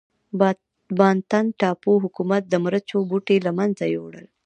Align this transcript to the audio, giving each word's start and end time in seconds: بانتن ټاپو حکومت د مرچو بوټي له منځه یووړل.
بانتن 0.97 1.45
ټاپو 1.59 1.91
حکومت 2.03 2.43
د 2.47 2.53
مرچو 2.63 2.97
بوټي 3.09 3.37
له 3.45 3.51
منځه 3.59 3.83
یووړل. 3.93 4.27